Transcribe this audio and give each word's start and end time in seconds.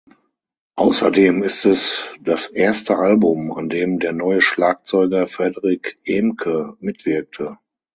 Außerdem 0.77 1.43
ist 1.43 1.63
es 1.65 2.07
das 2.21 2.47
erste 2.47 2.97
Album, 2.97 3.51
an 3.51 3.69
dem 3.69 3.99
der 3.99 4.13
neue 4.13 4.41
Schlagzeuger 4.41 5.27
Frederik 5.27 5.99
Ehmke 6.05 6.73
mitwirkte. 6.79 7.59